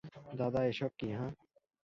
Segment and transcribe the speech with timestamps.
[0.39, 1.33] দাদা, এসব কী হাহ্?